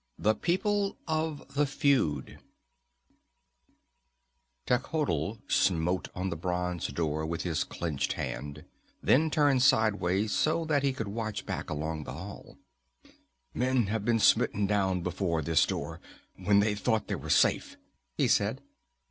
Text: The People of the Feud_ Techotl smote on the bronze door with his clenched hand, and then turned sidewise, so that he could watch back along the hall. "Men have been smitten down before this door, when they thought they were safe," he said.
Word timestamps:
The 0.17 0.33
People 0.33 0.97
of 1.07 1.53
the 1.53 1.65
Feud_ 1.65 2.39
Techotl 4.65 5.37
smote 5.47 6.07
on 6.15 6.31
the 6.31 6.35
bronze 6.35 6.87
door 6.87 7.23
with 7.23 7.43
his 7.43 7.63
clenched 7.63 8.13
hand, 8.13 8.57
and 8.57 8.65
then 9.03 9.29
turned 9.29 9.61
sidewise, 9.61 10.31
so 10.31 10.65
that 10.65 10.81
he 10.81 10.91
could 10.91 11.07
watch 11.09 11.45
back 11.45 11.69
along 11.69 12.05
the 12.05 12.13
hall. 12.13 12.57
"Men 13.53 13.85
have 13.93 14.03
been 14.03 14.17
smitten 14.17 14.65
down 14.65 15.01
before 15.01 15.43
this 15.43 15.67
door, 15.67 16.01
when 16.35 16.61
they 16.61 16.73
thought 16.73 17.05
they 17.07 17.13
were 17.13 17.29
safe," 17.29 17.77
he 18.17 18.27
said. 18.27 18.63